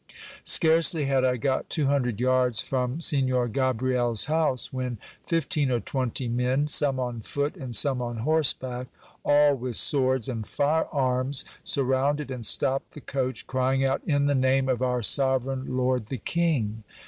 [0.43, 6.27] Scarcely had I got two hundred yards from Signor Gabriel's hoxise, when fifteen or twenty
[6.27, 8.87] men, some on foot and some on horseback,
[9.23, 14.33] all with swords and fire arms, surrounded and stopped the coach, crying out, In the
[14.33, 16.83] name of our sovereign lord the king.